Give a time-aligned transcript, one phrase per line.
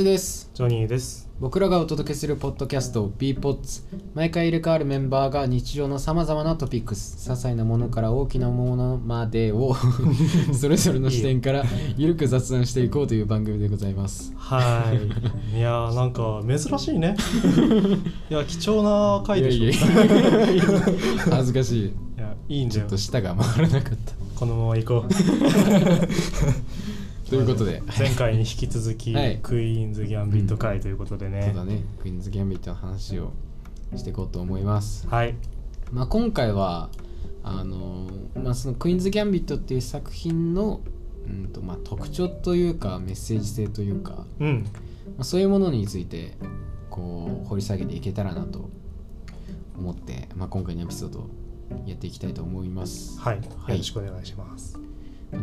[0.00, 1.28] ですジョニーです。
[1.38, 3.82] 僕らがお届けするポッドキャスト b ポッツ
[4.14, 9.74] 毎回入れ替わるメンバーが日常のさまざまなトピックス些細なものから大きなものまでを
[10.54, 11.64] それぞれの視点から
[11.98, 14.84] ゆるく雑談していこうという番組でございますは
[15.52, 15.58] い。
[15.58, 17.14] いやーなんか珍しいね。
[18.30, 19.64] いや貴重な回でしょ。
[19.64, 20.64] いいやいや
[21.28, 22.96] 恥ずかしいやいいんだよちょっと。
[22.96, 25.12] 舌が回らなかったこのまま行こう。
[27.32, 31.44] ということで前回に引き続き、はいクイーンズギャンビット回ということでね。
[31.46, 33.32] そうだねクイーンズ・ギャンビットの話を
[33.96, 35.34] していこうと思いますはい。
[35.90, 36.90] まあ、今回は
[37.42, 38.06] あの
[38.36, 40.82] まあ、そのクイーンズ・ギャンビットっていう作品の、
[41.26, 44.66] うんとまあ、特徴というかメッセージ性というか、うん。
[45.16, 46.36] まあ、そういうものについて
[46.90, 48.68] こう掘り下げていけたらなと
[49.78, 51.30] 思って、まあ、今回のエピソードを
[51.86, 53.18] やっていきたいと思います。
[53.18, 53.36] はい。
[53.38, 54.81] よはいろしくお願いします。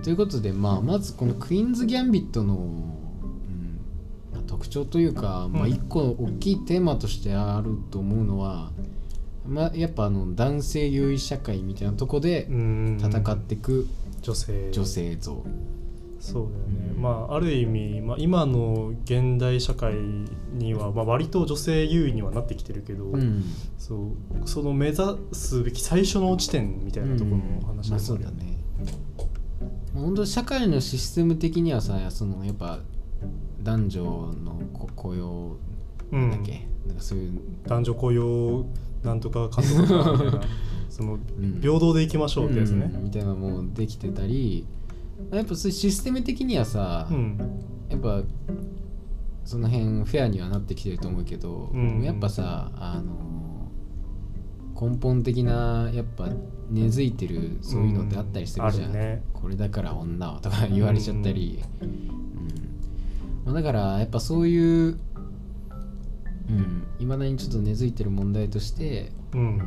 [0.03, 3.79] ということで、まあ、まずこのクイーンズ・ギャンビットの、うん
[4.33, 8.71] まあ、特徴というか、まあ、うん一個大きいテーマとしてあると思うのは、
[9.47, 12.47] まあ、やっぱあの男性優位社会みたいなとこで。
[12.49, 13.87] 戦っていく
[14.21, 14.71] 女性。
[14.71, 14.85] 女。
[14.85, 15.43] 性像、
[16.19, 16.93] そうだよね。
[16.95, 19.95] うんまあある意味、まあ今の現代社会
[20.53, 23.05] にはまあ割と女性優位にはなってきてるけど。
[23.05, 23.43] うん
[23.77, 24.97] そうその目指
[25.31, 28.57] すべき最初の地点みたいなところの話まあだよそうだね
[29.93, 32.79] 本当社会のシステム的にはさそのやっぱ
[33.61, 35.57] 男女のこ雇用
[36.11, 38.65] うんだっけ、なんかそういう、男女雇用
[39.03, 40.41] なんとかかんとかみたいな。
[40.89, 41.59] そのうん。
[41.61, 42.91] 平等でいきましょうってやつね。
[42.93, 43.03] うん。
[43.03, 44.65] みたいなのもできてたり
[45.31, 47.37] やっぱそういうシステム的にはさ、うん。
[47.89, 48.23] やっぱ
[49.45, 52.01] その辺フェアにはなってきてると思うけど、うん。
[52.01, 56.29] やっぱさあの根本的なやっぱ
[56.69, 58.93] 根付いてるそういうのってあったりするじゃん、うん。
[58.93, 59.23] ね。
[59.33, 62.07] これだから女はとか言われちゃったり、うん。
[63.45, 64.99] まあ、だからやっぱそういう
[66.49, 66.83] うん。
[66.99, 69.57] いまだにちょっと根付いてる問題としてうん。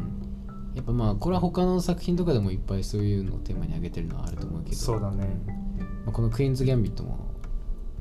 [0.74, 4.76] やっぱまあこれは他の作品とかでもいっぱいそういうのをテーマに挙げてるのはあると思うけど。
[4.76, 5.26] そうだね。
[6.04, 7.30] まあ、このクイーンズ・ギャンビットも、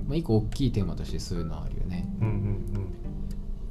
[0.07, 2.65] まあ、一個大きいテーマとしてそういうのはあるよね、うん。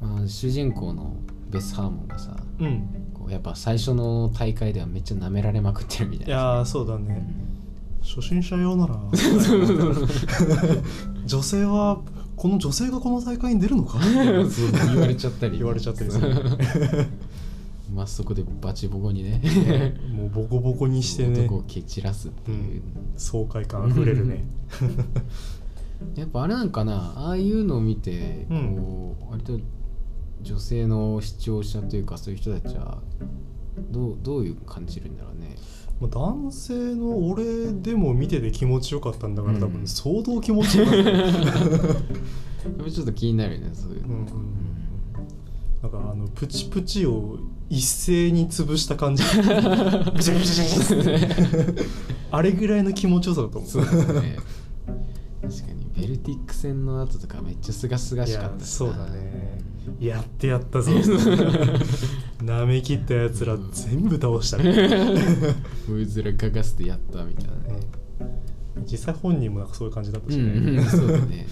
[0.01, 1.17] まあ、主人公の
[1.49, 3.00] ベス・ハーモンがさうん
[3.31, 6.35] やっぱ最初の大会ではめっちゃ舐められまくってるみたいな。
[6.35, 7.27] いやーそうだね。
[8.03, 8.99] 初心者用なら。
[11.27, 12.01] 女性は
[12.37, 13.99] この女性がこの大会に出るのか？
[14.01, 15.59] 言われちゃったり。
[15.59, 16.35] 言われちゃったりする。
[17.95, 19.43] まあそこでバチボコにね。
[20.15, 21.45] もうボコボコにしてね。
[21.45, 22.83] 男を蹴散らすっていう、
[23.17, 24.45] 爽快感あふれるね。
[26.15, 29.59] やっぱあれなんかなああいうのを見てこう、割と
[30.43, 32.99] 女性の視聴者というかそういう人たちは
[33.91, 35.57] どうどういう感じるんだろうね。
[36.01, 39.61] まあ男性の俺でも見てて気持ちよかったんだから、うん。
[39.63, 41.15] 多分相当気持ちよかった、 やっ
[42.85, 44.27] ぱちょっと気になるよねそういうの、うん
[45.83, 47.39] なんかあのプチプチを
[47.71, 49.23] 一斉に潰した感じ。
[52.31, 53.71] あれぐらいの気持ちよさだと思う。
[53.71, 54.37] そうだね。
[55.41, 59.59] 確かにベルティック戦の後とかめっちゃすがすがしかったそうだね
[59.99, 60.93] やってやったぞ。
[62.43, 64.89] なめきったやつら全部倒したね。
[65.87, 67.81] こいつら嗅がせてやったみたいなね。
[68.91, 71.47] 実際本人もなんかそういう感じだったうしね、んうん そうだね。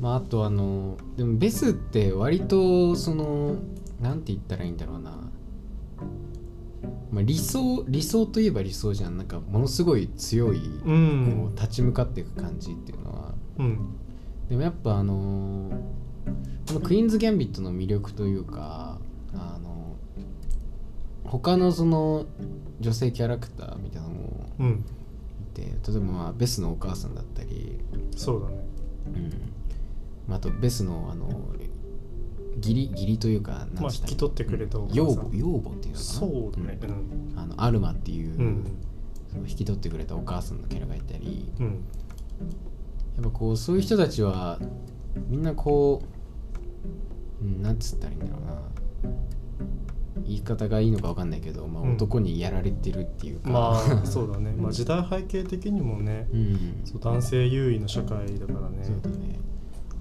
[0.00, 3.56] まああとあのでもベスって割とその
[4.00, 5.10] なんて言ったらいいんだろうな、
[7.10, 9.16] まあ、理想理想といえば理想じゃん。
[9.16, 11.48] なんかものすごい強い、うん。
[11.48, 13.34] こう立ち向かっていく感じっていうのは。
[13.58, 13.78] うん
[14.48, 15.70] でもやっぱあの
[16.66, 18.98] このクイーンズ・ギャンビットの魅力というか
[19.34, 19.96] あの
[21.24, 22.26] 他のその
[22.80, 24.84] 女性キャラクターみたいなのもうん。
[25.40, 27.78] いて例えばまあベスのお母さんだったり、
[28.16, 28.54] そうだね。
[29.06, 29.32] うん。
[30.28, 31.28] まあ、あとベスのあの
[32.56, 35.98] 義理義理というかなんつったらまあ引き取ってくれた養母養母っていうのかな？
[35.98, 36.78] そうだね。
[36.82, 37.38] うん。
[37.38, 38.64] あのアルマっていう,、うん。
[39.30, 41.84] その引き取ってくれたお母さんのキャラがいたりうん
[43.18, 44.60] やっぱこうそういう人たちは
[45.28, 46.02] みんなこ
[47.42, 48.58] う、うん、なんつったらいいんだろうな。
[50.24, 51.94] 言い方がいいのか分かんないけど、まあ、うん。
[51.94, 53.70] 男にやられてるっていうか、ま
[54.02, 56.58] あ そうだね、まあ、時代背景的にもね、うん。
[56.84, 58.78] そう男性優位の社会だからね。
[58.82, 59.40] そうだね、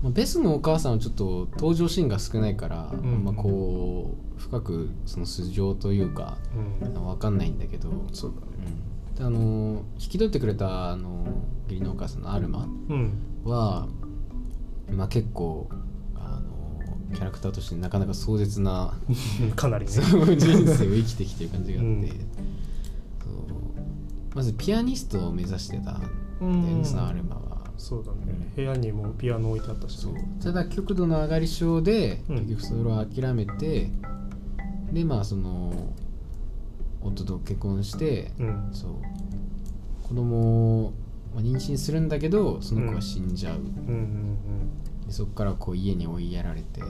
[0.03, 3.13] まあ、ベスのお母さんはちょっと登場シーンが少ないから、うん。
[3.13, 6.37] あんまこう深くその素性というか
[6.81, 6.93] うん。
[6.93, 8.47] 分かんないんだけど、そうだね。
[8.81, 8.86] うん
[9.17, 11.25] であの引き取ってくれたあの
[11.67, 13.11] 義理のお母さんのアルマうん。
[13.43, 13.87] は、
[14.91, 15.67] まあ、結構
[16.15, 16.79] あの
[17.15, 18.93] キャラクターとしてなかなか壮絶な
[19.55, 19.91] かなりね。
[19.91, 20.05] 人
[20.65, 22.09] 生を生きてきてる感じがあって、うん。
[24.35, 26.09] まずピアニストを目指してたんだよ
[26.41, 26.79] うん。
[26.79, 27.57] ねそのアルマは。
[27.77, 28.51] そうだね。
[28.55, 30.13] 部屋にもピアノ置いてあったしそう。
[30.13, 32.35] ねただ極度の上がり症でうん。
[32.45, 33.89] 結局それを諦めて、
[34.93, 35.73] でまあその
[37.01, 38.69] 夫と結婚して、うん。
[38.71, 38.91] そう。
[40.07, 40.93] 子供を
[41.33, 43.59] まあ妊娠するんだけどその子は死んじゃう、
[45.05, 46.87] でそこからこう家に追いやられて、えー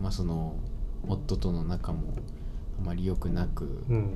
[0.00, 0.54] まあその
[1.06, 2.14] 夫との仲も
[2.80, 3.96] あまり良くなく、うん。
[3.96, 4.10] うん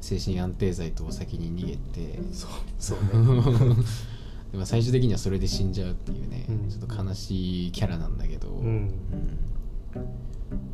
[0.00, 2.50] 精神安定剤とお酒に逃げてそう。
[2.78, 3.74] そうね。
[4.52, 6.68] でも最終的にはそれで死んじゃうっていうね、うん。
[6.68, 8.66] ちょっと悲しいキャラなんだけど、うん。
[8.66, 8.90] うん。
[9.94, 10.04] まあ、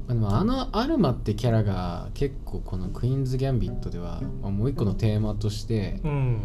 [0.08, 6.40] でもあのアルマってキャラが結構このクイーンズ・ギャンビットでは、まあ、もう一個のテーマとしてうん。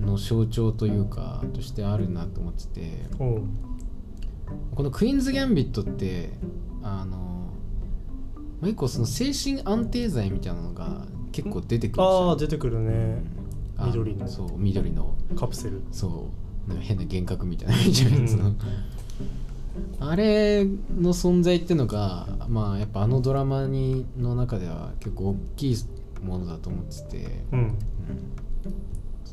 [0.00, 6.32] の象徴というかとしてあるなと思っててこのクイーンズ・ギャンビットって
[6.82, 7.48] あのも
[8.62, 13.22] う一個その精神安定剤みたいなのが結構出てくるああじ出てくるね。
[13.76, 14.26] あ緑の。
[14.26, 15.14] そう緑の。
[15.38, 15.82] カプセル。
[15.92, 16.30] そ
[16.68, 16.74] う。
[16.80, 17.92] 変な幻覚みたいなうや
[18.26, 18.54] つの、
[20.00, 25.76] あれの存在ってのがまあやっぱあのドラマにの中では結構大きい
[26.22, 27.58] ものだと思ってて、うん。
[27.60, 27.78] うん。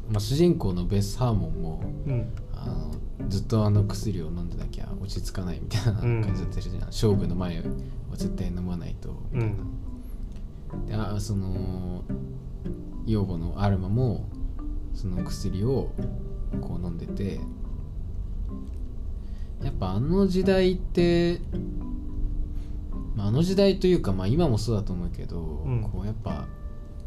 [0.09, 2.33] まあ、主人公のベス・ハーモンもうん。
[2.53, 2.91] あの
[3.29, 7.63] ずっとあの薬を飲んでなきゃ落ち着かないみたいな感じだったりじゃん、勝負の前は
[8.15, 9.15] 絶対飲まないと。
[9.31, 12.03] みたいな、であその
[13.05, 14.29] 養母のアルマも
[14.93, 15.91] その薬を
[16.61, 17.39] こう飲んでて
[19.63, 21.39] やっぱあの時代って、
[23.15, 25.89] まあ、あの時代というか、まあ、今もそうだと思うけど、ん。
[25.91, 26.47] こうやっぱ、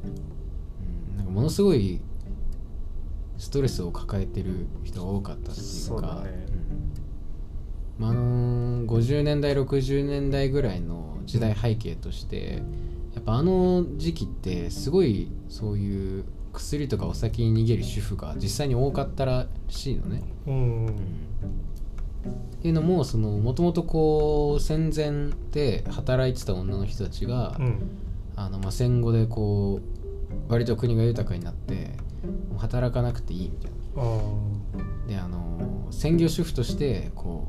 [0.04, 2.00] うん、なんかものすごい
[3.36, 6.46] ストレスを抱えてる人が多かったっていうかそうだね。
[7.98, 8.02] うん。
[8.02, 12.62] まああの50年代60年代ぐらいの時代背景として
[13.14, 20.22] やっぱあの時期ってすごいそういう薬とかお酒に逃げる主婦が実際に多かったらしいのね。
[20.46, 20.86] うん。
[20.86, 21.25] うん
[22.26, 27.90] っていうのもそのもともとこう戦前で働いてた女の人たちが、うん。
[28.38, 29.81] あのまあ戦後でこ
[30.49, 31.96] う割と国が豊かになって
[32.58, 33.76] 働かなくていいみたいな。
[34.02, 37.49] あであの専業主婦としてこ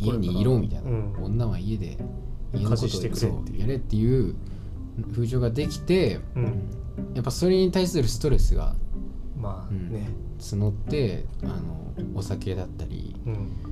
[0.00, 1.14] う家にいろみたいな、うん。
[1.22, 1.98] 女は家で
[2.54, 4.34] 家のことをそうやれっていう
[5.12, 6.70] 風潮ができて、うん。
[7.14, 8.74] やっぱそれに対するストレスが
[9.36, 10.08] まあね。
[10.38, 13.32] 募ってあのお酒だったり、うん。
[13.32, 13.71] えー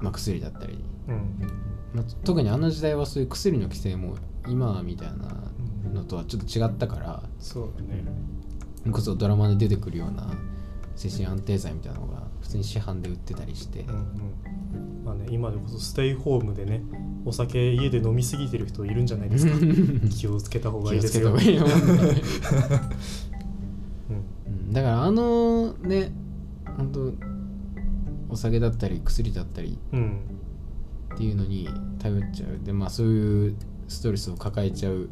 [0.00, 1.36] まあ、薬だったり、うん。
[1.94, 4.16] まあ、特にあの時代はそういう薬の規制も
[4.48, 5.50] 今みたいな
[5.92, 8.04] のとはちょっと違ったからそうだね。
[8.90, 10.30] こそドラマで出てくるような
[10.96, 15.04] 精神安定剤みたいなのが普通に市販で売ってたりして、うんうん。
[15.04, 16.82] まあね今でこそステイホームでね
[17.24, 19.52] お酒家で飲みすぎてる人いるんじゃないですか。
[20.10, 21.32] 気をつけた方がいいですよ。
[21.32, 21.36] う
[24.52, 24.72] ん。
[24.72, 26.12] だからあのね
[26.76, 27.12] 本当
[28.30, 30.20] お酒だったり薬だったりうん。
[31.14, 31.68] っていうのに
[31.98, 32.64] 頼っちゃう。
[32.64, 33.56] でまあそういう
[33.88, 35.08] ストレスを抱えちゃうっ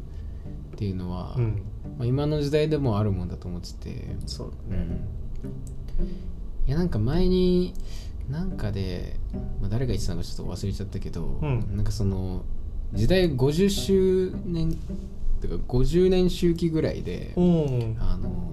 [0.77, 1.61] ていうのは、うん。
[1.97, 4.83] まあ、今の時代でもあるもんだと思ってて、そううだね。
[4.83, 4.89] ん、
[6.67, 7.73] いやなんか前に
[8.29, 9.17] なんかで、
[9.59, 11.75] まあ、誰が言ってたのかちょっと忘れちゃったけど、ん。
[11.75, 12.45] なんかその
[12.93, 14.71] 時代50周年
[15.41, 18.49] てか50年周期ぐらいで、うんあの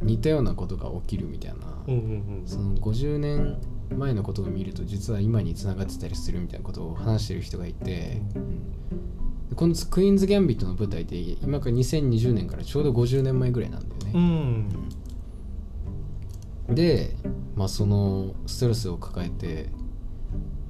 [0.00, 1.56] 似たようなことが起きるみたいな、
[1.88, 3.58] うんうんその50年
[3.96, 8.70] 前のことを見ると実は今につながってたりするみたいなことを話してる人がいて、うん。
[9.48, 14.12] でこの「クイーンズ・ギャンビット」の舞台って今から2020年からちょうど50年前ぐらいなんだよね。
[16.68, 16.74] うん。
[16.74, 17.16] で、
[17.56, 19.70] まあ、そのストレスを抱えて、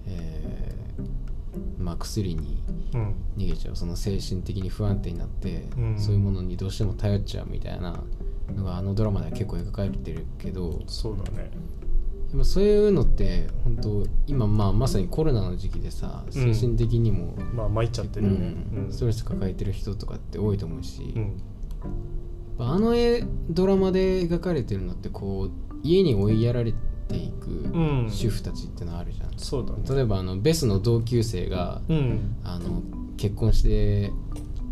[0.06, 2.62] えーまあ、薬に
[2.94, 3.14] うん。
[3.36, 3.76] 逃げちゃう。
[3.76, 5.98] その精神的に不安定になって、うん。
[5.98, 8.02] そういうものにどうしても頼っちゃうみたいな
[8.54, 11.50] のがあのドラマでは結構描かれてるけどそうだね
[12.30, 18.64] でもそういうのって本当今、まあ、まさにコロナの時期でさ精神的にも、まあ参っちゃってうんるよね。
[18.86, 18.92] うん。
[18.92, 21.40] ストレス抱えてる人とかって多いと思うし、うん。
[22.58, 25.50] あの絵ドラマで描かれてるのってこう
[25.82, 26.72] 家に追いやられ
[27.08, 28.08] ていくうん。
[28.10, 29.78] 主婦たちってのはあるじゃん、そうだね。
[29.88, 32.36] 例えばあのベスの同級生がうん。
[32.44, 32.82] あの
[33.16, 34.12] 結婚して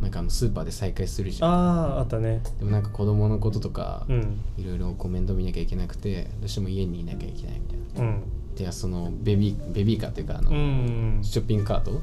[0.00, 1.50] なんかあのスーパーで再会するじゃん。
[1.50, 2.42] あああったね。
[2.58, 4.40] でもなんか子供のこととかうん。
[4.56, 8.10] いろいろこう面倒見なきゃいけなくてどうしても家にいなきゃいけないみたいな。
[8.10, 8.22] うん。
[8.54, 12.00] でそのベビーベビーカーっていうかあの、うんショッピングカート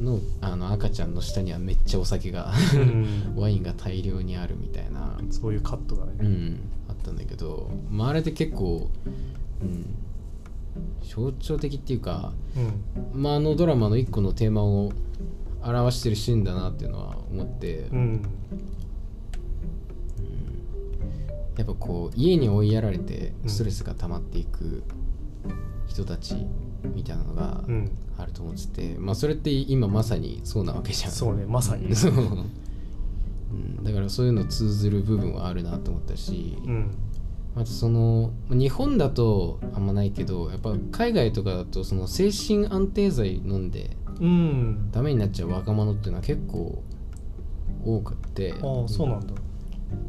[0.00, 5.18] のあの赤ちゃんの下にはめっちゃお酒がうん ワインが大量にあるみたいな。
[5.30, 6.12] そういうカットだね。
[6.20, 6.60] うん。
[6.88, 8.90] あったんだけど、まあ、あれって結構、
[9.62, 9.94] うん、
[11.02, 12.32] 象徴的っていうか、
[13.14, 13.22] うん。
[13.22, 14.92] まあ、あのドラマの一個のテーマを
[15.62, 18.22] 表してるシーンだなっていうのは思って、うん。
[21.56, 24.82] やっぱこう家に追いやられてうんストレスが溜まっていく
[25.86, 26.46] 人たち
[26.94, 27.90] みたいなのがうん。
[28.20, 31.10] あると思ってて、まあそれって今まさにそうなわけじゃん。
[31.10, 31.92] そうねまさに。
[31.96, 32.12] そう。
[32.12, 32.16] う
[33.54, 33.82] ん。
[33.82, 36.90] だからそういうの通ずる部分はあるなと思ったし、うん。
[37.56, 44.90] あとその日本だとあんまないけどやっぱ海外とかだとその精神安定剤飲んでうん。
[44.90, 46.82] ダメになっちゃう若者っていうのは結構
[47.84, 48.52] 多くって。
[48.52, 49.34] ああそうなんだ。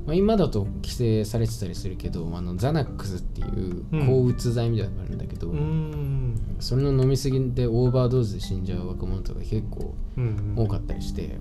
[0.05, 4.07] まあ、今だと規制されてたりするけどあのザナックスっていううん。
[4.07, 6.39] 抗うつ剤みたいなのがあるんだけど、うん。
[6.59, 11.37] それの飲み過ぎでオーバードーズで死んじゃう若者とか結構うん多かったりして、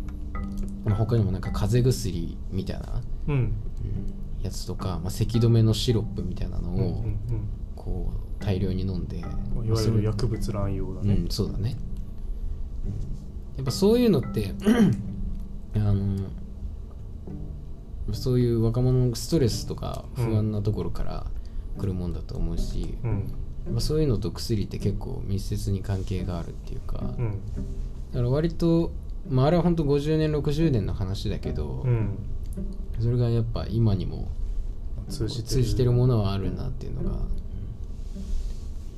[0.85, 3.35] まあ、他にもなんか風邪薬みたいな、うん。
[3.35, 3.53] うん
[4.43, 7.05] やつとか、まあ、咳止めのシロップみたいなのを
[7.77, 8.11] こ
[8.41, 9.21] う大量に飲んで、う
[9.62, 11.15] んいわゆる薬物乱用だね。
[11.15, 11.77] うん、そうだね
[13.61, 14.55] やっぱそういうのって
[15.76, 16.31] あの
[18.14, 21.26] そういう若者のストレスとか不安なところから
[21.76, 23.35] 来るもんだと思うし、うん。
[23.71, 27.33] まあ、そういうのと薬って結構密接に関係があるっていうか、うん。
[28.12, 28.93] だから割と、
[29.29, 32.19] まあ、あれは本当50年60年の話だけど、うん。
[32.99, 34.29] それがやっぱ今にも
[35.11, 37.17] 通じ通じてるものはあるなっていうのが、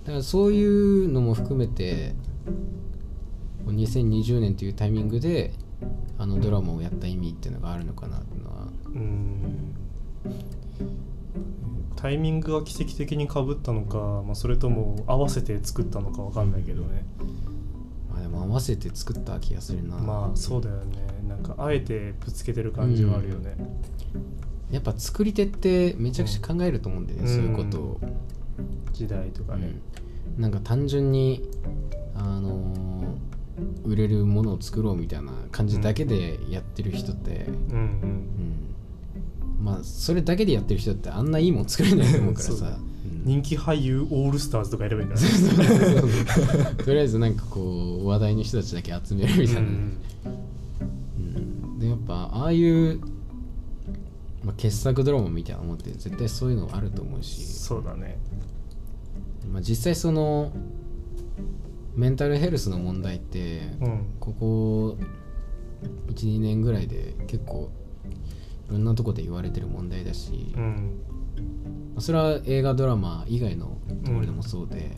[0.04, 2.14] だからそういうのも含めて
[3.70, 5.52] 2020年というタイミングで
[6.18, 9.74] あのドラマをやった意味っていうのがあるのかなっていうのは、うん。
[11.96, 17.04] タイミングが奇跡的にかぶったのか、まあ、それとも合わせて作ったのかわかんないけどね。
[18.10, 20.98] まあ、でも合わせて作った気がするな、まあそうだよね。
[21.28, 23.56] なんかあえてぶつけてる感じはあるよね。
[24.70, 27.36] やっぱ作り手ってめちゃくちゃ考えると思うんだよね、うん。
[27.36, 28.00] そういうことを、
[28.92, 29.74] 時代とかね。
[30.36, 30.42] うん。
[30.42, 31.48] なんか単純に
[32.14, 33.31] あのー
[33.84, 38.74] 売れるものを作ろうみたいな感じだけでやってる人って、うんうん。
[39.62, 42.78] まあそれだけでやってる人ってあんないいもん作れないと思うからさ、
[43.24, 45.20] 人気俳優オールスターズとかやればいいから。
[45.20, 49.96] ね とりあえずなんかこう話題の人たちだけ集めるみたいな、うん。
[51.18, 51.78] うん。
[51.78, 53.00] でやっぱああいう、
[54.44, 58.18] まあ、傑作ドラマみたいなもんって絶対そういうのあると思うし、そうだね。
[59.52, 60.52] まあ、実際その
[61.94, 64.14] メンタルヘルスの問題って、うん。
[64.18, 64.98] ここ
[66.12, 67.70] 12年ぐらいで結構
[68.68, 71.00] いろんなとこで言われてる問題だし、まうん。
[71.96, 74.96] あそれは映画ドラマ以外のところでもそうで、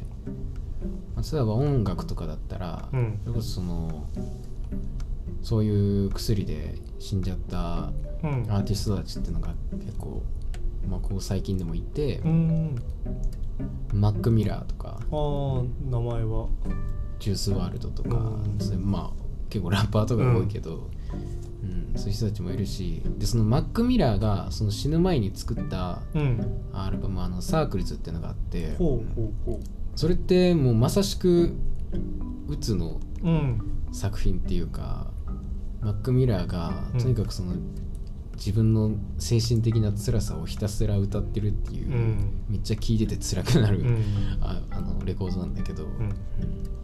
[1.17, 3.21] まあ例えば音楽とかだったら、うん。
[3.25, 4.09] それこそその
[5.43, 8.47] そういう薬で死んじゃったうん。
[8.51, 10.23] アーティストたちっていうのが結構、
[10.89, 12.77] まあ、こう最近でもいて、うん
[13.93, 14.99] マック・ミラーとか。
[14.99, 16.49] ああ名前は。
[17.21, 18.85] ジュースワールドとか、うん。
[18.85, 20.91] まあ結構ラッパーとかが多いけど、
[21.63, 21.93] うん。
[21.97, 23.03] そういう人たちもいるし。
[23.19, 26.63] でそのマック・ミラーがその死ぬ前に作ったうん。
[26.73, 28.75] アルバムあのサークルズっていうのがあって。
[28.77, 29.61] ほうほうほ
[29.95, 31.55] それってもうまさしく
[32.49, 33.61] うつのううん。
[33.93, 35.07] 作品っていうか
[35.81, 37.01] マック・ミラーがうん。
[37.01, 37.55] とにかくその、
[38.37, 42.45] 自分の精神的な辛さをひたすら歌ってるっていう、うん。
[42.49, 44.05] めっちゃ聴いてて辛くなる、うん。
[44.41, 45.91] ああのレコードなんだけど、うん。
[45.91, 46.75] うん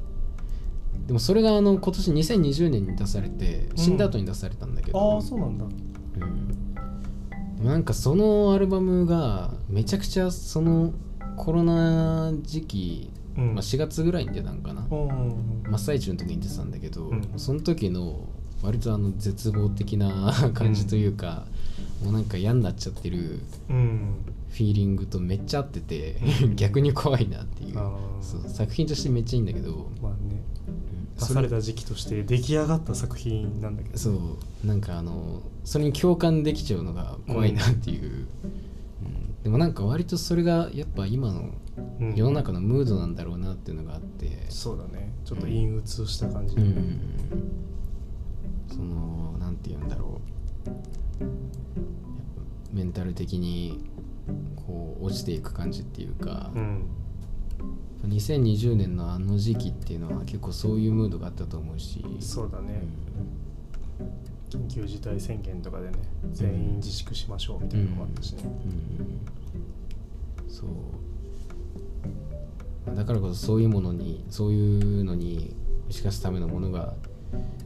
[1.06, 5.64] でもそれがあの今年2020年に出されて死んだ後に出されたんだけど、ああそうなんだ。
[5.64, 7.64] うん。
[7.64, 10.92] なんかそのアルバムがめちゃくちゃその
[11.36, 13.54] コロナ時期、うん。
[13.54, 15.62] まあ、4月ぐらいに出たんかな、うん。
[15.68, 17.32] 真っ最中の時に出てたんだけど、うん。
[17.36, 18.28] その時の
[18.62, 21.46] 割とあの絶望的な 感じというか、
[22.02, 24.14] もうなんか嫌になっちゃってるうん。
[24.50, 26.20] フィーリングとめっちゃ合ってて
[26.56, 27.74] 逆に怖いなっていう。
[28.20, 30.42] そう作品としてめっちゃいいんだけど、まあね。
[30.68, 30.70] う
[31.16, 31.18] ん。
[31.18, 33.98] 出された時期として出来上がった作品なんだけど。
[33.98, 34.10] そ
[34.64, 34.66] う。
[34.66, 38.26] なんかあのそれに共感できちゃうのが怖いなっていう、うん。
[39.44, 41.54] でもなんか割とそれがやっぱ今の
[42.00, 42.14] うん。
[42.14, 45.12] 世の中のムードなんだろうなっていうのがあって、そうだね。
[45.24, 46.56] ちょっと陰鬱した感じ。
[46.56, 47.00] でうん
[48.70, 50.30] そのなんて言うんだろう。
[52.72, 53.84] メンタル的に
[54.54, 56.84] こう落ちていく感じっていうか、うん。
[58.08, 62.04] 2020年のあの時期っていうのは結構そういうムードがあったと思うし。
[62.20, 62.82] そうだね。
[64.48, 65.92] 緊急事態宣言とかでね
[66.32, 68.42] 全員自粛しましょうみたいなのもあったしね。
[68.44, 68.46] う
[70.42, 70.50] ん。
[70.50, 70.68] そう。
[72.86, 75.54] まあだからこそそういうものにそういうのに
[75.88, 76.94] 打ち勝つためのものが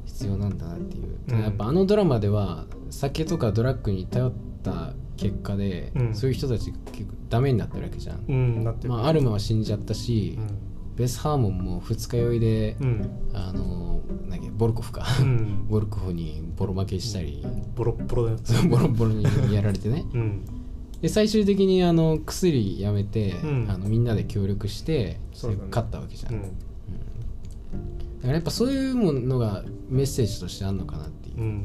[0.06, 1.18] 必要なんだなっていう。
[1.28, 4.32] ただやっぱあのドラマでは酒とかドラッグに頼っ
[4.62, 6.14] た結果で、うん。
[6.14, 10.38] そういう人たち結構ダメになってるわけじゃん、うんまあ、アルマは死んじゃったし、
[10.96, 12.86] ベス・ハーモンも二日酔いで、うん。
[12.86, 13.84] うんあの
[14.20, 15.66] なんだっけボルコフか、うん。
[15.70, 17.44] ボルコフにボロ負けしたり、
[17.74, 20.04] ボロッボロのやつボロボロにやられてね。
[20.12, 20.44] うん。
[21.00, 23.66] で最終的にあの薬やめて、うん。
[23.68, 26.42] あのみんなで協力して勝ったわけじゃん、うん。
[26.42, 26.48] だ
[28.24, 31.64] からやっぱそういうものがメッセージとしてあるのかなっていう、うん。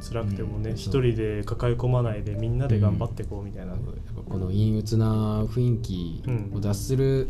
[0.00, 0.76] 辛くてもねうん。
[0.76, 3.80] 一人で抱え込まないでみんなで頑張ってこうみたいな、やっ
[4.14, 6.22] ぱこの陰鬱な雰囲気
[6.54, 7.28] を脱する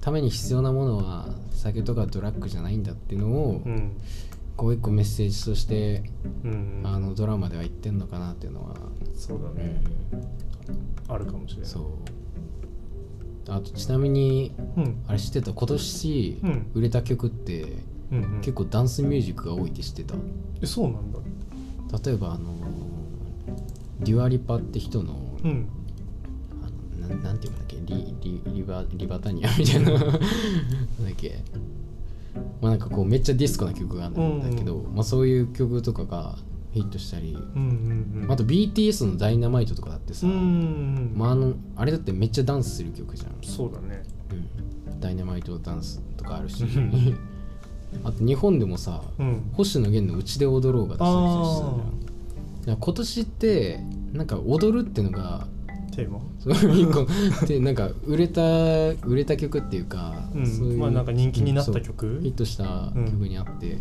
[0.00, 3.92] ために必要なものは酒とかドラッグじゃないんだっていうのを、うん。
[4.56, 6.02] こう一個メッセージとして、
[6.44, 6.82] うん。
[6.84, 8.74] あのドラマでは言ってんのかなっていうのは、
[9.14, 9.82] そうだね、
[11.08, 11.14] うん。
[11.14, 11.70] あるかもしれない。
[11.70, 11.82] そう
[13.50, 15.02] あとちなみにうん。
[15.06, 15.52] あれ知ってた？
[15.52, 16.70] 今年うん。
[16.74, 17.76] 売れた曲って
[18.12, 18.40] うんうん。
[18.40, 20.14] 結構ダンスミュージックが多いって知ってた？
[20.62, 21.18] えそうなんだ。
[22.04, 22.54] 例えばあの
[24.00, 25.68] デュアリパって人のうん。
[26.62, 26.66] あ
[27.02, 27.76] のなんなんていうんだっけ？
[27.84, 29.90] リリリバリバタニアみたいな。
[29.92, 30.18] なんだっ
[31.16, 31.38] け？
[32.60, 36.36] まあなんかこうめっちゃディスコな曲があるんだけど、まあ、そういう曲とかが
[36.72, 37.62] ヒットしたり、うん
[38.14, 38.32] うんうん。
[38.32, 41.12] あと BTS の「ダイナマイトとかだってさ、うんうんうん。
[41.16, 44.02] まあ、あのあれだってめっちゃダンスする曲じゃん、そうだね。
[44.30, 46.64] うん、ダイナマイトダンスとかあるし。
[46.64, 47.16] うん
[48.04, 49.42] あと日本でもさうん。
[49.52, 51.78] 星野源の「うちで踊ろう」が出してたじゃん。
[52.60, 53.80] だから今年って
[54.12, 55.48] なんか踊るってのが
[55.90, 56.20] テーマ？
[56.38, 57.04] そういう一個
[57.46, 58.42] でなんか売れた
[59.04, 60.46] 売れた曲っていうか、うん。
[60.46, 62.20] そういうまあなんか人気になった曲？
[62.22, 63.78] ヒットした曲にあって、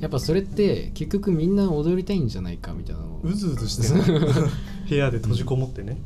[0.00, 3.06] やっぱそれって結局みんな踊りたいんじゃないかみたいなの。
[3.06, 4.26] をうずうずしてる
[4.88, 5.98] 部屋で閉じこもってね。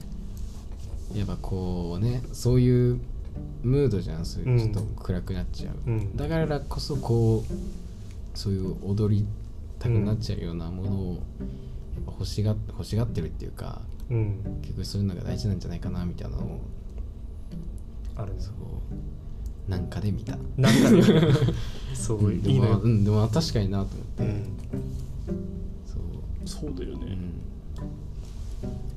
[1.15, 3.01] やっぱこうねそういう
[3.63, 4.25] ムードじゃん。
[4.25, 6.17] そういうちょっとうん暗くなっちゃう、うん。
[6.17, 9.27] だからこそこうそういう踊り
[9.79, 11.23] たくなっちゃうようなものを
[12.07, 14.37] 欲しが欲しがってるっていうかうん。
[14.63, 16.61] 結局そういうのが大事なんじゃないかなみたいなのを
[18.17, 18.41] あるね。
[18.41, 18.55] そう
[19.71, 20.37] なんかで見た。
[20.59, 21.03] なんかね
[21.95, 24.45] そううんいいのようんでも確かになと思って、うん。
[25.87, 27.17] そう、そうだよね。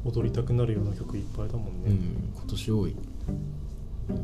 [0.06, 0.12] うん。
[0.12, 1.90] 踊りたくなるような曲いっぱいだもんね。
[1.90, 2.96] うん、今年多い。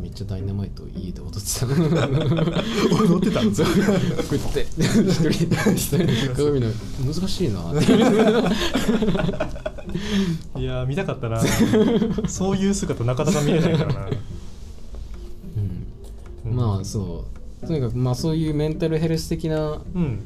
[0.01, 1.67] めっちゃダイナマイト家で踊ってた。
[3.05, 4.67] 踊ってたんそうこうやって。
[4.75, 5.45] 一人。
[5.45, 5.97] で一人。
[5.99, 6.71] で鏡の
[7.05, 7.59] 難しいな。
[10.57, 11.39] いやー見たかったな。
[12.27, 14.07] そういう姿なかなか見れないからな。
[14.07, 14.28] うん
[16.59, 17.25] まあそ
[17.63, 20.25] うとにかくまあそういうメンタルヘルス的なうん。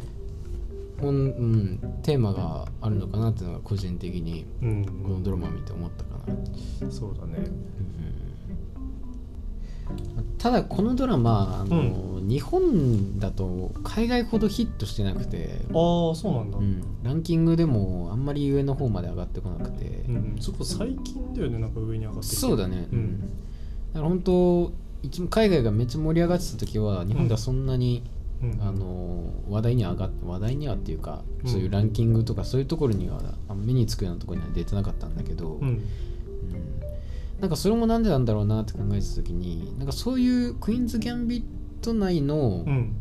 [1.02, 4.86] もん、うん、テーマがあるのかなっていうのが個人的にうん。
[5.04, 6.12] このドラマを見て思ったか
[6.86, 7.46] な、そうだね。
[10.38, 16.58] ただこのドラマあの、日本だと海外ほどヒットしてなくて、ああそうなんだ。
[16.58, 20.38] うん、ランキングでもあんまり上の方まで上がってこなくて、うん。
[20.40, 22.36] そこ最近だよねなんか上に上がってきて。
[22.38, 23.20] そうだね、うん。
[23.94, 24.72] だから本当一
[25.30, 28.04] 海外がめっちゃ盛り上がってた時は日本ではそんなに、
[28.42, 28.62] うん。
[28.62, 31.50] あの話題には上がっ話題にはっていうか、うん。
[31.50, 35.68] そういうランキングとかそういうところにはあ目につくようなところには出てなかったんだけど、うん。
[35.68, 35.84] うん。
[37.40, 41.44] なんかそれもなんでなんだろうなって考えてた時になんかそういうクイーンズ・ギャンビッ
[41.82, 42.96] ト内のうん。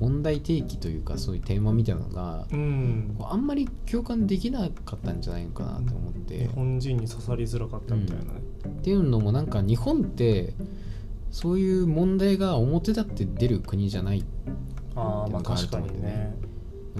[0.00, 3.16] 問題提起というかそういうテーマみたいなのが、うん。
[3.20, 8.30] あんまり共感できなかったんじゃないのかなと思って、日本人に刺さりづらかったみたいなね。
[8.66, 10.52] っていうのもなんか日本って
[11.30, 14.24] そういう問題が表立って出る国じゃない。
[14.94, 16.34] ああまあ確かにね。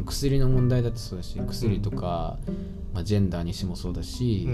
[0.07, 2.39] 薬の問題だってそうだし薬とか、
[2.95, 4.53] まあ、ジェンダーにしてもそうだし、うん。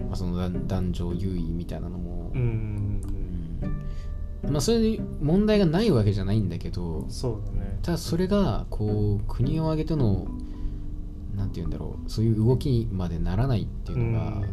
[0.00, 0.06] うん。
[0.06, 2.30] まあ、その男男女優位みたいなのも。
[2.34, 7.78] うんう、んうんまあそれに問題がないわけじゃないんだけどうんそうだね。
[7.82, 10.26] ただそれがこう国を挙げての
[11.34, 14.44] なんて言うんだろうそういう動きまでならないっていうのが、うん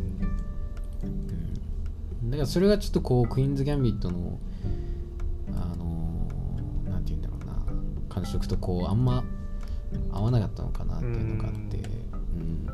[2.33, 4.39] だからそれがちょっとこうクイーンズ・ギャンビットの
[5.55, 7.63] あのーなんて言うんだろうな
[8.09, 9.23] 感触とこうあんま
[10.11, 12.67] 合わなかったのかなっていうのがあってうん、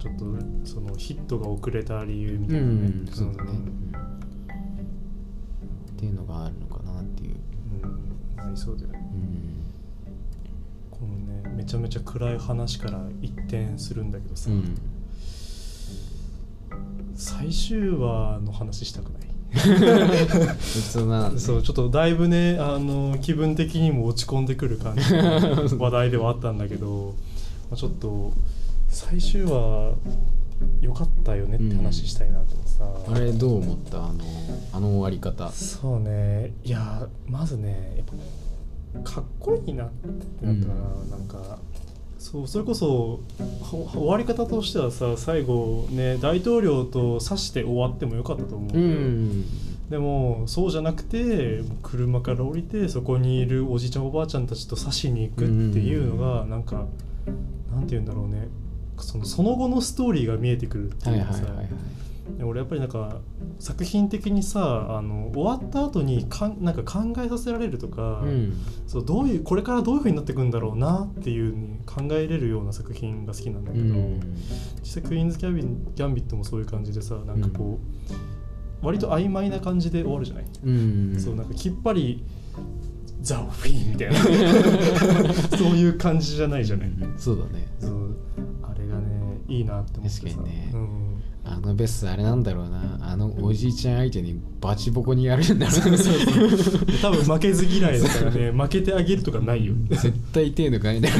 [0.00, 0.24] ちょっと
[0.68, 2.72] そのヒットが遅れた理由みうたいなね。
[2.88, 3.92] ん、そうだね、うん。
[5.92, 7.36] っていうのがあるのかなっていう、
[7.84, 8.44] うん。
[8.44, 8.88] ありそうだよ。
[8.88, 9.64] ねうん。
[10.90, 14.76] このねめちゃめちゃ暗い話から一転するんだけどさ、うん、
[17.14, 19.24] 最終話の話したくない。
[21.38, 27.14] そうちょっとだいぶねあの気分的にも落ち込んでくる感じの 話題ではあったんだけど、
[27.70, 28.32] まあ、ちょっと
[28.88, 29.94] 最終話
[30.80, 33.98] 良かったよねって話したいなと思ってさ、あれどう思った？
[33.98, 34.14] あの
[34.72, 35.48] あの終わり方。
[35.50, 36.52] そうね。
[36.64, 38.06] いやまずねやっ
[39.04, 41.58] ぱかっこいいなってなったかな、なんか
[42.24, 43.20] そうそれこそ
[43.60, 49.44] は終わり方としてはさ最後ね大統領と指して終わってもよかったと思ううん。
[49.90, 56.86] でもそうじゃなくて車から降りてそこにいるおじいちゃんおばあちゃんたちと刺しに行くっていうのがなんか
[57.70, 58.48] なんて言うんだろうね。
[58.96, 61.68] そのその後のストーリーが見えてくるってはいいうはいかさはいはい
[62.38, 63.20] で俺やっぱりなんか
[63.58, 68.54] 作品的にさあの終わった後にかんなんか考えさせられるとか、うん。
[68.86, 74.20] そうどういうこれからどういうふうになっていくんだろうなっていうふうに考えれるような作品が好きなんだけど、うん。
[74.82, 77.78] 実際クイーンズ・ギャビンギャンビットもそういう感じでさなんかこ
[78.82, 81.20] う、割と曖昧な感じで終わるじゃない、うん。
[81.20, 82.24] そうなんかきっぱり
[83.20, 84.14] ザ・フィーみたいな。
[85.56, 87.14] そういう感じじゃないじゃない、うん。
[87.18, 87.66] そうだね。
[87.78, 88.16] そう。
[88.62, 90.22] あれがねいいなって思ってさ。
[90.22, 90.70] 確かにね。
[90.74, 91.13] うん
[91.44, 92.98] あのベスあれなんだろうな。
[93.02, 95.98] あのおじいちゃん相手にバチボコにやるんだろうな。
[97.02, 98.50] 多分負けず嫌いだからね。
[98.50, 99.74] 負けてあげるとかないよ。
[99.90, 100.98] 絶対手抜かない。
[100.98, 101.14] んだよ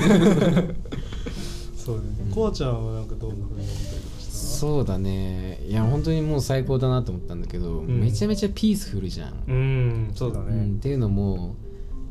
[1.76, 2.02] そうね。
[2.26, 4.32] うんこうちゃんはなんかどんなふうに思ったりとかした？
[4.32, 5.60] そうだね。
[5.68, 8.00] いや本当にもう最高だなと思ったんだけど、ん。
[8.00, 11.54] めちゃめちゃピースフルじゃん、うんそうだうん、ねっていうのも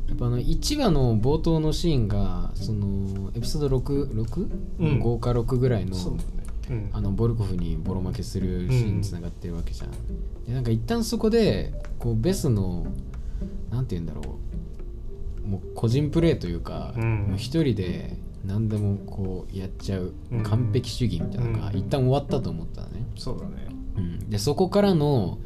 [0.07, 4.47] やっぱあの1話の冒頭のシーンがそのエピソード 6?6?5、
[4.79, 5.01] うん。
[5.01, 6.89] 5か6ぐらいのそうだねうん。
[6.93, 9.91] あのボルコフにボロ負けするシーンにつながってるわけじゃん、
[10.45, 12.85] でなんか一旦そこでこうベスの
[13.71, 15.47] なんて言うんだろう。
[15.47, 17.25] もう個人プレーというか、うん。
[17.27, 20.43] もう一人で何でもこうやっちゃううん。
[20.43, 21.77] 完璧主義みたいなのがうん。
[21.77, 23.67] 一旦終わったと思ったのね、そうだね。
[23.97, 25.37] うん、でそこからの、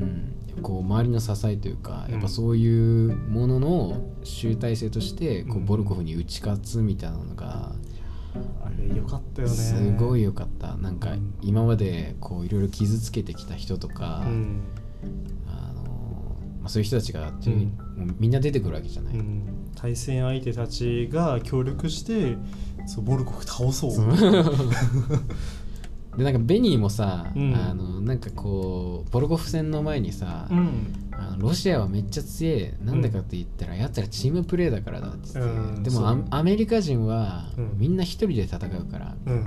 [0.00, 0.32] うん、
[0.62, 2.12] こう周りの支えというかうん。
[2.12, 5.64] やっぱそういうものの集大成としてこううん。
[5.64, 7.72] ボルコフに打ち勝つみたいなのが
[8.64, 9.54] あれよかったよね。
[9.54, 10.76] すごい良かった。
[10.76, 11.34] なんかうん。
[11.42, 14.62] 今までこういろいろ傷つけてきた人とか、うん。
[15.46, 15.82] あの
[16.60, 17.78] まあ、そういう人たちが、うん。
[17.96, 19.70] もうみんな出てくるわけじゃない、うん。
[19.74, 22.36] 対戦相手たちが協力して
[22.86, 23.92] そうボルコフ倒そう。
[26.16, 27.54] でなんかベニーもさ、うん。
[27.54, 32.72] あのなんかこうボルコフ戦の前にさ、うんあのロシアはめっちゃ強い。
[32.84, 35.82] なんでかって言ったら、やったらチームプレーだからだって言って、うん。
[35.82, 37.78] でもアアメリカ人はうん。
[37.78, 39.16] みんな一人で戦うから。
[39.26, 39.44] うん。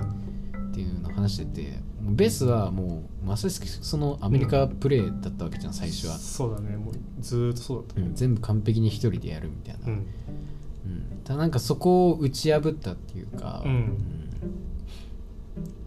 [0.72, 1.80] っていうのを話してて。
[2.02, 6.76] ベースはもうまさしくそのアメリカプレーだったわけじゃん最初は、そうだね。
[6.76, 8.02] もうずーっとそうだった。
[8.02, 8.16] うん。
[8.16, 9.94] 全部完璧に一人でやるみたいな、うん。
[9.94, 11.22] うん。
[11.24, 13.98] ただなんかそこを打ち破ったっていうか、うん。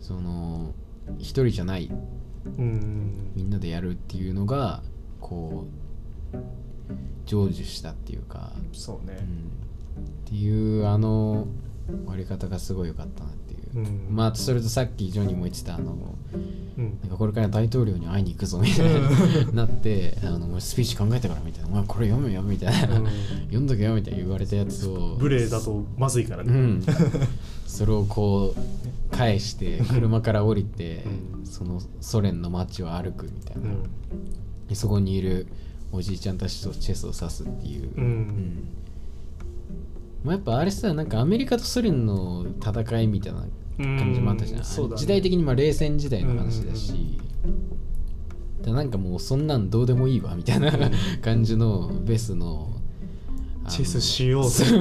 [0.00, 0.74] その
[1.18, 1.90] 一人じゃない
[2.58, 3.32] うん。
[3.34, 4.82] みんなでやるっていうのが
[5.22, 6.36] こう
[7.24, 9.16] 成就したっていうか、そうね。
[9.96, 11.46] うん、っていうあの
[11.86, 14.14] 終わり方がすごい良かったなっていう、うん。
[14.14, 15.96] まあそれとさっきジョニーも言ってたあの
[16.76, 16.98] うん。
[17.00, 18.86] なんかこれから大統領に会いに行くぞみたい
[19.46, 21.68] な なってあのスピーチ考えたからみたいな。
[21.68, 23.06] お前これ読めよみたいな、うん。
[23.46, 25.16] 読んどけよみたいな言われたやつを。
[25.18, 26.82] 無礼だとまずいからねうん、
[27.66, 31.04] それをこう返して車から降りて、
[31.38, 31.46] うん。
[31.46, 33.70] そのソ連の街を歩くみたいな、
[34.74, 35.46] そこにいる
[35.92, 38.68] おじいちゃんたちとチェスを指すっていう、うん。
[40.24, 43.44] まあ、やっぱあれさなんかアメリカとソ連の戦いみたいな
[43.76, 45.00] 感じもあったじゃん、うんそうだね。
[45.00, 47.20] 時代的にまあ冷戦時代の話だし、
[48.62, 50.72] だなんかもうそんなんどうでもいいわみたいな
[51.20, 52.70] 感じのベスの
[53.68, 54.64] チェスしようぜ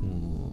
[0.00, 0.52] も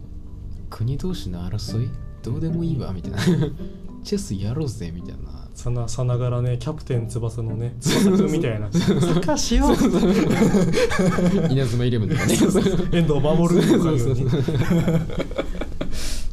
[0.70, 1.90] 国同士の争い？
[2.22, 3.18] どうでもいいわみたいな。
[4.02, 8.70] チェスやろうぜみたいなさなさながらねキャプテン翼のね 翼くんみたいな。
[8.72, 9.74] サッカーしよう。
[11.52, 12.34] 稲妻イレブンとかね。
[12.92, 14.30] 遠藤守るとかいうに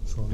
[0.05, 0.25] そう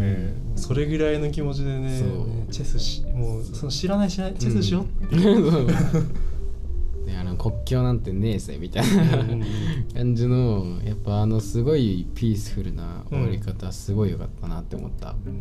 [0.55, 2.07] それぐらいの気持ちでねそう。
[2.27, 5.17] ねチェスしもうその知らない知らないチェスしようう。
[5.17, 5.67] ん
[7.05, 9.17] であの国境なんてねえぜみたいな
[9.93, 15.33] 感じのやっぱあのすごいピースフルな終わり方すごい良かったなって思った、うん。
[15.33, 15.39] うん。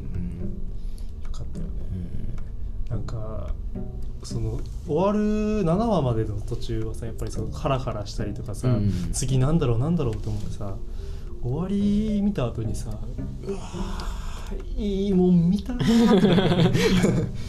[1.24, 1.70] よかったよね。
[2.30, 2.35] うん
[2.90, 3.50] なんか
[4.22, 8.90] その終わる7話までの途中はさやっぱりそのハラハラしたりとかさ、うん。
[9.12, 10.76] 次なんだろうなんだろうと思ってさ
[11.42, 12.90] 終わり見た後にさ
[13.44, 15.84] うわーいいもん見たな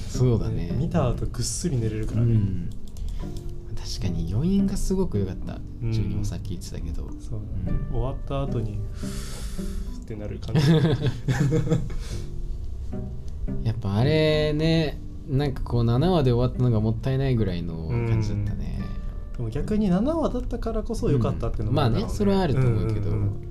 [0.10, 0.71] そうだね。
[0.78, 2.69] 見た後ぐっすり寝れるかうらね、ん。
[3.76, 5.60] 確かに余韻がすごく良かった。
[5.84, 5.91] うん。
[5.91, 7.91] ジュニもさっき言ってたけど、そううん。
[7.91, 8.80] 終わった後に
[10.02, 10.62] ってなる感じ。
[13.63, 18.81] やっぱあれねなんかこう7話で終わったのがもったいないぐらいの感じだったね、
[19.35, 23.47] でも逆に7話だったからこそ良かったっていうのもるだろうまあねそれはあると思うけど、んんん。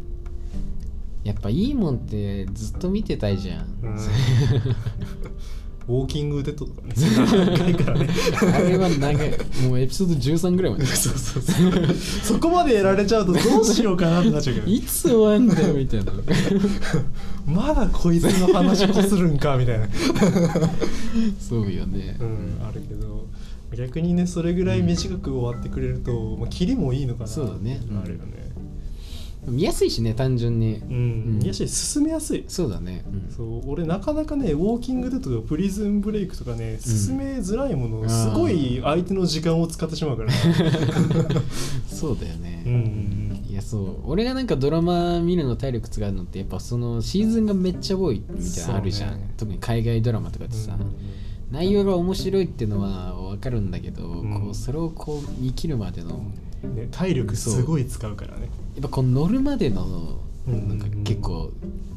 [1.24, 3.98] やっぱいいもんってずっと見てたいじゃん、うん
[5.88, 6.94] ウォーキングデッドとかね。
[6.94, 8.08] 長いからね
[8.54, 9.30] あれは長い
[9.62, 10.86] もうエピソード13ぐらいまで。
[10.86, 11.94] そうそうそう。
[12.24, 14.66] そこまでやられちゃうとどうしようかなってなっちゃうけど。
[14.70, 16.12] いつ終わんだよみたいな。
[17.46, 19.88] まだこいつの話こするんかみたいな。
[21.38, 23.26] そうよね、うんあるけど。
[23.76, 27.26] 逆にねそれぐらい短く終わってくれると、まあ、キリもいいのかな。
[27.28, 27.80] そうだね。
[28.02, 28.45] あるよね、
[29.46, 30.76] 見やすいしね単純に。
[30.76, 31.38] うん、うん。
[31.38, 31.68] 見やすい。
[31.68, 32.44] 進めやすい。
[32.48, 33.34] そうだね、うん。
[33.34, 33.70] そう。
[33.70, 40.32] 俺なかなかねウォーキングデッドとかプリズンブレイクとかね進めづらいものをすごい相手の時間を使ってしまうから、
[41.86, 43.96] そうだよね、うんうんいやそう。
[44.04, 49.34] 俺がなんかドラマ見るの体力使うのってやっぱそのシーズンがめっちゃ多いみたいなのあるじゃん、ね。
[49.36, 50.76] 特に海外ドラマとかってさ、
[51.50, 54.40] 内容が面白いっていうのは分かるんだけど、ん。
[54.42, 58.48] こうそれをこう見切るまでのうんね、体力すごい使うからね。
[58.74, 61.50] やっぱこう乗るまでのうんなんか結構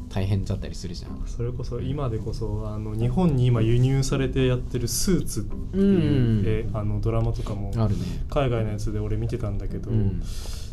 [0.08, 6.42] 大変だったりするじゃん、それこそ今でこそあの日本に今輸入されてやってる「スーツ」っていう、うん。
[6.46, 8.04] えあのドラマとかもあるね。
[8.28, 10.22] 海外のやつで俺見てたんだけど、うん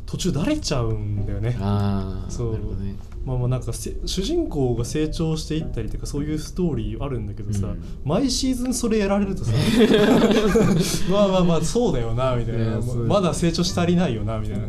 [0.08, 1.58] 途中だれちゃうんだよね。
[1.62, 2.52] ああそう。
[2.54, 2.96] なるほどね。
[3.26, 7.84] まあまあなんかせ主人公が成長していったりとかそういうストーリーあるんだけどさ、うん。
[8.06, 9.52] 毎シーズンそれやられるとさ
[11.12, 14.68] まあまあまあそうだよなみたいいなまだ成長し足りないよなみたいな。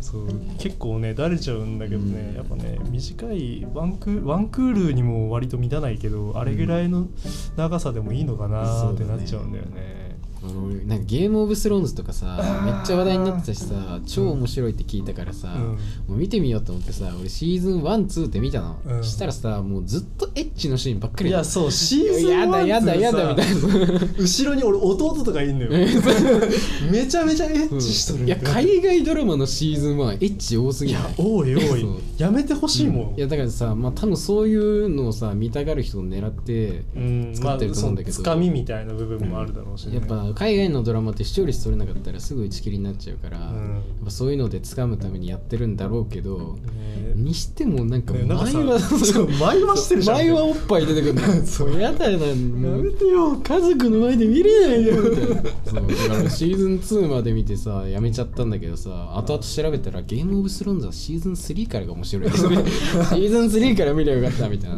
[0.00, 0.26] そう。
[0.58, 2.36] 結構ねだれちゃうんだけどね、うん。
[2.36, 7.06] やっぱね短いワンクーワンクールにも割と満たないけどあれぐらいの
[7.56, 10.03] 長さでもいいのかなってなっちゃうんだよね。
[10.66, 15.62] 俺なんかゲームオブスローンズとかさめっちゃ話題になってたしさ超面白いって聞いたからさ、うん。
[15.62, 15.78] も
[16.10, 19.04] う見てみようと思ってさ俺シーズン12って見たの、うん。
[19.04, 23.60] したらさもうずっとエッチのシーンばっかりいやそうシーズンやだ1やだやだみたいな。
[24.18, 25.70] 後ろに俺弟とかいんのよ。
[26.90, 31.02] めちゃめちゃエッチしとるいや海外ドラマのシーズン1エッチ多すいぎない？
[31.02, 31.86] や多い多い。
[32.18, 37.32] やめてほしいもん、いやだからさまあ多分そういうのをさ見たがる人を狙ってうん。
[37.34, 38.16] 作ってると思うんだけど。
[38.16, 39.96] まあ、そのつかみみたいな部分もあるだろうし、ね。
[39.96, 43.42] やっぱ海外のドラマって視聴率取れなかったらすぐ打ち切りになっちゃうから、ん。
[43.42, 43.50] や
[44.02, 47.14] っぱそういうので掴むためにやってるんだろうけど、ね。
[47.14, 50.16] にしてもなんか前は前はしてるじゃん。
[50.16, 51.20] 前はおっぱい出てくるの。
[51.46, 51.80] そう。
[51.80, 52.26] やだよな。
[52.26, 53.36] やめてよ。
[53.36, 55.42] 家族の前で見れないよみたいな。
[55.64, 62.30] そうだからシーズン2まで見てさやめちゃったんだけどさ後々調べたらゲームオブスローンズはシーズン3からが面白い。
[62.30, 64.76] ですねシーズン3から見ればよかったみたいな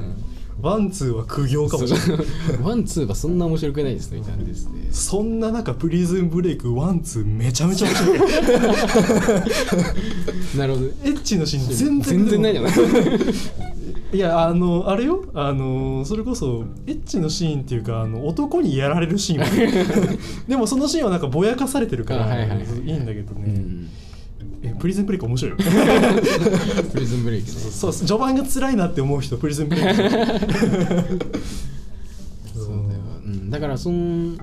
[0.61, 2.27] ワンツーは苦行かもしれない。
[2.63, 4.89] ワンツーはそんな面白くないですねみたいなですね。
[4.91, 8.19] そんな中プリズンブレイクワンツーめちゃめちゃ面白い。
[10.59, 10.87] なるほど。
[10.87, 12.73] エッチのシーン全然全然ないじゃない。
[14.13, 15.25] いやあのあれよ？
[15.35, 23.89] あのそれこそエッチのシーンっていうかあの男にやられるシーン でもそのシーンはなんかぼやかされてるからいいはいいんだけどね、うん。
[23.91, 24.06] え
[24.79, 25.57] プリズンブレイク面白いよ
[26.93, 27.53] プリズンブレイクね。
[27.53, 29.95] そう序盤が辛いなって思う人プリズンブレイク。
[29.95, 30.21] そうだよ、
[33.25, 34.37] うん、だからその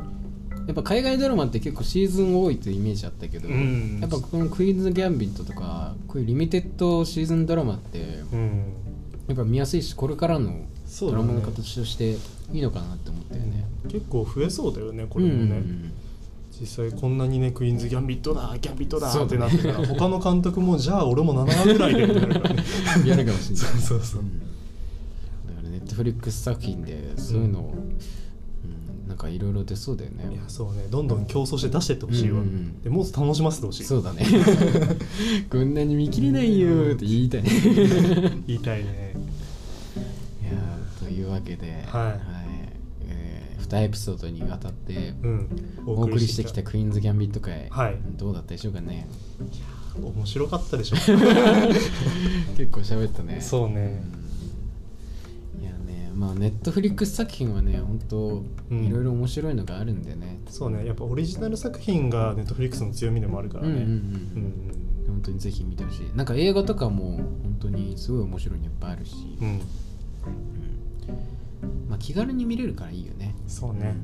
[0.66, 4.00] やっぱ海外ドラマって結構シーズン多いというイメージあったけど、うん。
[4.02, 8.64] やっぱこのクイーンズ・ギャンビットとかこういうリミテッドシーズンドラマってうん。
[9.28, 10.62] やっぱ見やすいしこれからの
[11.02, 12.18] ドラマの形として
[12.54, 13.66] いいのかなって思ったよね。
[13.90, 15.92] 結構増えそうだよねこれもね、うん
[16.60, 22.64] 実際こんなにねクイーンズ・ギャンビットだギャンビットだってなってたら他の監督もじゃあ俺も7話ぐらいでってなるからね。
[23.06, 23.66] やるかもしれない。
[23.66, 24.22] そうそうそう。
[24.22, 24.40] うん。
[24.40, 24.46] だ
[25.56, 27.98] からネットフリックス作品でそういうのを、うん
[29.08, 30.34] なんかいろいろ出そうだよね。
[30.34, 30.88] いやそうね。
[30.90, 32.82] どんどん競争して出してってほしいわ、うんうんうん。
[32.82, 33.84] でもっと楽しませてほしい。
[33.84, 34.26] そうだね。
[35.52, 37.50] こんなに見切れないよって言いたいね。
[38.48, 39.14] 言いたいね。
[40.42, 42.22] いやーというわけで、はい。
[42.24, 42.33] えー、
[43.64, 45.48] 2エピソードにわたってうん。
[45.86, 47.98] お送りしてきたクイーンズ・ギャンビット会、はい。
[48.18, 49.08] どうだったでしょうかね？
[50.02, 50.96] 面白かったでしょ
[52.58, 53.40] 結構喋ったね。
[53.42, 54.04] そうね。
[55.62, 58.86] いやねまあネットフリックス作品はね本当うん。
[58.86, 60.86] いろいろ面白いのがあるんでね、そうね。
[60.86, 63.70] やっぱオリジナル作品がネットフリックスの強みでもあるからね。
[63.70, 64.54] うんうんうんうん。
[65.08, 66.18] 本当にぜひ見てほしい。
[66.18, 69.54] なんか映画とかも本当にすごい面白いのいっぱいあるし、うん、うん。
[69.54, 69.62] うん。
[71.90, 73.96] まあ、気軽に見れるからいいよねそうね。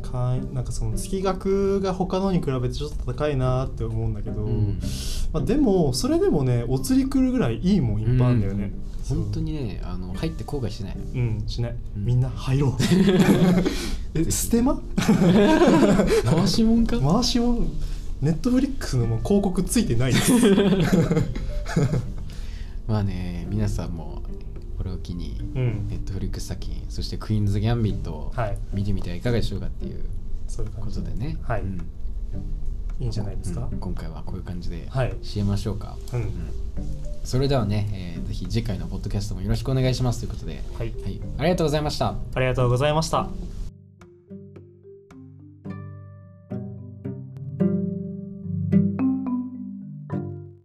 [0.00, 4.80] かなんかその月額が他のに比べてちょっと高いなって思うんだけど、うん。
[5.32, 9.18] まあ、でもそれでもねお釣り来るぐらいいいもんいっぱいあるんだよね、そう。
[9.18, 10.96] 本当にねあの入って後悔しない。
[10.96, 12.04] うんしない、うん。
[12.04, 12.72] みんな入ろう。
[14.18, 14.80] えステマ？
[16.24, 16.98] 回しもんか？
[16.98, 17.58] 回しも
[18.22, 20.32] ネットフリックスのもう広告ついてないです。
[22.88, 24.13] まあね皆さんも
[25.04, 25.88] 機にうん。
[25.88, 28.58] ネットフリックス作品そしてクイーンズ・ギャンビットをはい。
[28.72, 30.04] 見てみてはいかがでしょうかっていう
[30.80, 31.38] ことでね。
[31.42, 31.60] はい。
[31.60, 31.78] うん。
[33.00, 33.78] いいんじゃないですか、うん。
[33.78, 35.12] 今回はこういう感じではい。
[35.22, 36.30] 締めましょうか、うん。
[37.22, 40.92] それではね、えーぜひ次回のポッドキャストもよろしくお願いしますということで、はい。
[41.02, 42.14] はい、ありがとうございました。
[42.34, 43.28] ありがとうございました